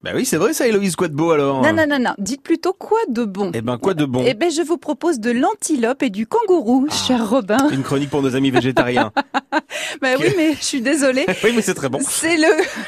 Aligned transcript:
Bah 0.00 0.10
oui, 0.14 0.24
c'est 0.24 0.36
vrai 0.36 0.52
ça, 0.52 0.68
Héloïse, 0.68 0.94
quoi 0.94 1.08
de 1.08 1.14
beau 1.14 1.32
alors 1.32 1.60
Non, 1.60 1.72
non, 1.72 1.84
non, 1.88 1.98
non. 1.98 2.12
Dites 2.18 2.40
plutôt 2.40 2.72
quoi 2.72 3.00
de 3.08 3.24
bon 3.24 3.50
Eh 3.52 3.62
ben, 3.62 3.78
quoi 3.78 3.94
de 3.94 4.04
bon 4.04 4.22
Eh 4.24 4.34
ben, 4.34 4.48
je 4.48 4.62
vous 4.62 4.78
propose 4.78 5.18
de 5.18 5.32
l'antilope 5.32 6.04
et 6.04 6.10
du 6.10 6.24
kangourou, 6.28 6.86
Ah. 6.88 6.94
cher 6.94 7.28
Robin. 7.28 7.56
Une 7.72 7.82
chronique 7.82 8.08
pour 8.08 8.22
nos 8.22 8.36
amis 8.36 8.52
végétariens. 8.52 9.12
Bah 10.02 10.10
oui, 10.20 10.26
mais 10.36 10.54
je 10.54 10.62
suis 10.62 10.80
désolée. 10.82 11.24
oui, 11.44 11.52
mais 11.56 11.62
c'est 11.62 11.74
très 11.74 11.88
bon. 11.88 11.98
C'est 12.06 12.36
le, 12.36 12.46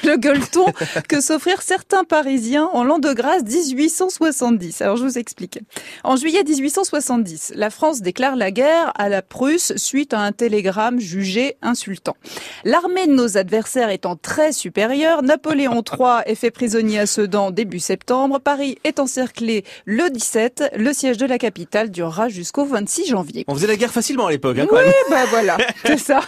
le 0.08 0.16
gueuleton 0.16 0.66
que 1.08 1.20
s'offrirent 1.20 1.62
certains 1.62 2.04
Parisiens 2.04 2.68
en 2.72 2.84
l'an 2.84 2.98
de 2.98 3.12
grâce 3.12 3.42
1870. 3.42 4.80
Alors 4.82 4.96
je 4.96 5.04
vous 5.04 5.18
explique. 5.18 5.58
En 6.04 6.16
juillet 6.16 6.44
1870, 6.44 7.52
la 7.56 7.70
France 7.70 8.02
déclare 8.02 8.36
la 8.36 8.50
guerre 8.50 8.92
à 8.96 9.08
la 9.08 9.22
Prusse 9.22 9.72
suite 9.76 10.12
à 10.14 10.20
un 10.20 10.32
télégramme 10.32 11.00
jugé 11.00 11.56
insultant. 11.62 12.16
L'armée 12.64 13.06
de 13.06 13.12
nos 13.12 13.36
adversaires 13.38 13.90
étant 13.90 14.14
très 14.16 14.52
supérieure, 14.52 15.22
Napoléon 15.22 15.82
III 15.82 16.22
est 16.26 16.34
fait 16.34 16.50
prisonnier 16.50 16.99
à 17.00 17.06
Sedan 17.06 17.50
début 17.50 17.78
septembre. 17.80 18.38
Paris 18.38 18.78
est 18.84 19.00
encerclé 19.00 19.64
le 19.86 20.10
17. 20.10 20.72
Le 20.76 20.92
siège 20.92 21.16
de 21.16 21.26
la 21.26 21.38
capitale 21.38 21.90
durera 21.90 22.28
jusqu'au 22.28 22.64
26 22.64 23.06
janvier. 23.06 23.44
On 23.48 23.54
faisait 23.54 23.66
la 23.66 23.76
guerre 23.76 23.90
facilement 23.90 24.26
à 24.26 24.30
l'époque, 24.30 24.58
hein, 24.58 24.66
Oui, 24.70 24.78
bah 25.08 25.24
voilà, 25.30 25.56
c'est 25.84 25.98
ça. 25.98 26.20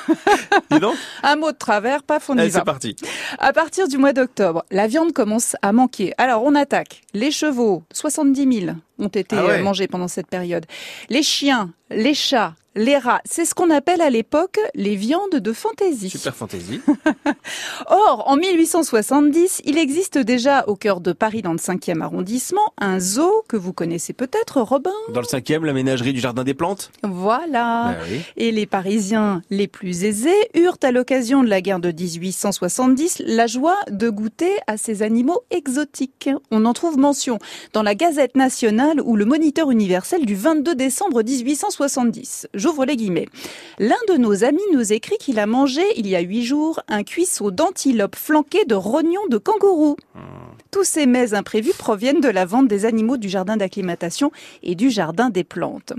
Dis 0.70 0.80
donc. 0.80 0.96
Un 1.22 1.36
mot 1.36 1.52
de 1.52 1.56
travers, 1.56 2.02
paf, 2.02 2.30
on 2.30 2.36
y 2.36 2.40
Allez, 2.40 2.50
va. 2.50 2.60
c'est 2.60 2.64
parti. 2.64 2.96
À 3.38 3.52
partir 3.52 3.86
du 3.86 3.98
mois 3.98 4.12
d'octobre, 4.12 4.64
la 4.70 4.86
viande 4.86 5.12
commence 5.12 5.56
à 5.62 5.72
manquer. 5.72 6.14
Alors 6.18 6.42
on 6.44 6.54
attaque. 6.54 7.02
Les 7.14 7.30
chevaux, 7.30 7.82
70 7.92 8.60
000 8.64 8.76
ont 9.02 9.08
été 9.08 9.36
Ah 9.36 9.44
ouais. 9.44 9.58
euh, 9.60 9.62
mangés 9.62 9.88
pendant 9.88 10.08
cette 10.08 10.28
période. 10.28 10.64
Les 11.10 11.22
chiens, 11.22 11.70
les 11.90 12.14
chats, 12.14 12.54
les 12.74 12.96
rats, 12.96 13.20
c'est 13.26 13.44
ce 13.44 13.54
qu'on 13.54 13.68
appelle 13.68 14.00
à 14.00 14.08
l'époque 14.08 14.58
les 14.74 14.96
viandes 14.96 15.34
de 15.34 15.52
fantaisie. 15.52 16.08
Super 16.08 16.34
fantaisie. 16.34 16.80
Or, 17.86 18.24
en 18.28 18.36
1870, 18.36 19.60
il 19.66 19.76
existe 19.76 20.16
déjà 20.16 20.64
au 20.66 20.74
cœur 20.76 21.00
de 21.02 21.12
Paris, 21.12 21.42
dans 21.42 21.52
le 21.52 21.58
5e 21.58 22.00
arrondissement, 22.00 22.72
un 22.78 22.98
zoo 22.98 23.44
que 23.48 23.56
vous 23.58 23.74
connaissez 23.74 24.14
peut-être, 24.14 24.62
Robin. 24.62 24.90
Dans 25.12 25.20
le 25.20 25.26
cinquième, 25.26 25.64
la 25.66 25.74
ménagerie 25.74 26.14
du 26.14 26.20
jardin 26.20 26.44
des 26.44 26.54
plantes. 26.54 26.90
Voilà. 27.02 27.94
Bah 27.98 28.04
oui. 28.10 28.20
Et 28.36 28.52
les 28.52 28.64
Parisiens 28.66 29.42
les 29.50 29.68
plus 29.68 30.04
aisés 30.04 30.30
eurent 30.54 30.78
à 30.82 30.92
l'occasion 30.92 31.42
de 31.42 31.48
la 31.48 31.60
guerre 31.60 31.78
de 31.80 31.92
1870 31.92 33.22
la 33.26 33.46
joie 33.46 33.76
de 33.90 34.08
goûter 34.08 34.52
à 34.66 34.76
ces 34.76 35.02
animaux 35.02 35.42
exotiques. 35.50 36.30
On 36.50 36.64
en 36.64 36.72
trouve 36.72 36.98
mention 36.98 37.38
dans 37.72 37.82
la 37.82 37.94
Gazette 37.94 38.36
nationale 38.36 38.91
ou 39.00 39.16
le 39.16 39.24
Moniteur 39.24 39.70
universel 39.70 40.26
du 40.26 40.34
22 40.34 40.74
décembre 40.74 41.22
1870. 41.22 42.48
J'ouvre 42.54 42.84
les 42.84 42.96
guillemets. 42.96 43.28
L'un 43.78 43.96
de 44.08 44.18
nos 44.18 44.44
amis 44.44 44.60
nous 44.72 44.92
écrit 44.92 45.16
qu'il 45.18 45.38
a 45.38 45.46
mangé 45.46 45.82
il 45.96 46.06
y 46.06 46.16
a 46.16 46.20
huit 46.20 46.44
jours 46.44 46.80
un 46.88 47.02
cuisseau 47.02 47.50
d'antilope 47.50 48.16
flanqué 48.16 48.64
de 48.64 48.74
rognons 48.74 49.26
de 49.30 49.38
kangourou. 49.38 49.96
Tous 50.70 50.84
ces 50.84 51.06
mets 51.06 51.34
imprévus 51.34 51.74
proviennent 51.78 52.20
de 52.20 52.28
la 52.28 52.46
vente 52.46 52.68
des 52.68 52.86
animaux 52.86 53.18
du 53.18 53.28
jardin 53.28 53.56
d'acclimatation 53.56 54.32
et 54.62 54.74
du 54.74 54.90
jardin 54.90 55.28
des 55.28 55.44
plantes. 55.44 55.92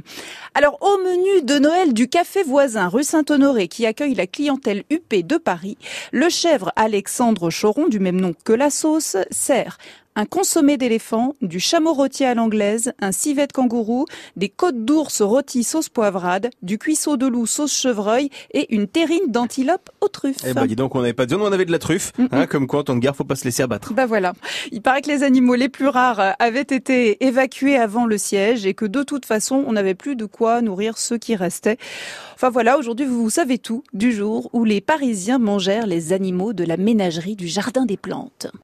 Alors, 0.55 0.77
au 0.81 0.97
menu 0.97 1.43
de 1.43 1.59
Noël 1.59 1.93
du 1.93 2.07
café 2.07 2.43
voisin 2.43 2.87
rue 2.87 3.03
Saint-Honoré 3.03 3.67
qui 3.67 3.85
accueille 3.85 4.15
la 4.15 4.27
clientèle 4.27 4.83
UP 4.89 5.13
de 5.13 5.37
Paris, 5.37 5.77
le 6.11 6.29
chèvre 6.29 6.71
Alexandre 6.75 7.49
Choron, 7.51 7.87
du 7.87 7.99
même 7.99 8.19
nom 8.19 8.33
que 8.43 8.53
la 8.53 8.69
sauce, 8.69 9.17
sert 9.29 9.77
un 10.15 10.25
consommé 10.25 10.77
d'éléphant, 10.77 11.35
du 11.41 11.59
chameau 11.59 11.93
rôti 11.93 12.23
à 12.23 12.35
l'anglaise, 12.35 12.93
un 12.99 13.11
civet 13.11 13.47
de 13.47 13.51
kangourou, 13.51 14.05
des 14.35 14.49
côtes 14.49 14.85
d'ours 14.85 15.21
rôties 15.21 15.63
sauce 15.63 15.89
poivrade, 15.89 16.49
du 16.61 16.77
cuisseau 16.77 17.17
de 17.17 17.27
loup 17.27 17.45
sauce 17.45 17.73
chevreuil 17.75 18.29
et 18.53 18.73
une 18.75 18.87
terrine 18.87 19.27
d'antilope 19.31 19.89
aux 20.01 20.07
truffes. 20.07 20.37
Eh 20.45 20.53
ben, 20.53 20.65
dis 20.65 20.75
donc, 20.75 20.95
on 20.95 21.01
n'avait 21.01 21.13
pas 21.13 21.25
de 21.25 21.35
viande, 21.35 21.41
on 21.41 21.51
avait 21.51 21.65
de 21.65 21.71
la 21.71 21.79
truffe. 21.79 22.11
Hein, 22.31 22.47
comme 22.47 22.67
quoi, 22.67 22.81
en 22.81 22.83
temps 22.83 22.95
de 22.95 22.99
guerre, 22.99 23.15
faut 23.15 23.23
pas 23.23 23.35
se 23.35 23.45
laisser 23.45 23.63
abattre. 23.63 23.93
Bah 23.93 24.05
voilà. 24.05 24.33
Il 24.71 24.81
paraît 24.81 25.01
que 25.01 25.09
les 25.09 25.23
animaux 25.23 25.55
les 25.55 25.69
plus 25.69 25.87
rares 25.87 26.19
euh, 26.19 26.31
avaient 26.39 26.61
été 26.61 27.23
évacués 27.25 27.77
avant 27.77 28.05
le 28.05 28.17
siège 28.17 28.65
et 28.65 28.73
que 28.73 28.85
de 28.85 29.03
toute 29.03 29.25
façon, 29.25 29.63
on 29.67 29.73
n'avait 29.73 29.95
plus 29.95 30.15
de 30.15 30.25
quoi 30.25 30.61
nourrir 30.61 30.97
ceux 30.97 31.17
qui 31.17 31.35
restaient. 31.35 31.77
Enfin 32.35 32.49
voilà, 32.49 32.77
aujourd'hui, 32.77 33.05
vous 33.05 33.29
savez 33.29 33.57
tout 33.57 33.83
du 33.93 34.11
jour 34.11 34.49
où 34.53 34.63
les 34.65 34.81
Parisiens 34.81 35.39
mangèrent 35.39 35.87
les 35.87 36.13
animaux 36.13 36.53
de 36.53 36.63
la 36.63 36.77
ménagerie 36.77 37.35
du 37.35 37.47
jardin 37.47 37.85
des 37.85 37.97
plantes. 37.97 38.47